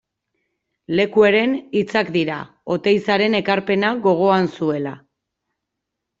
[0.99, 2.39] Lekueren hitzak dira,
[2.77, 4.97] Oteizaren ekarpena gogoan zuela.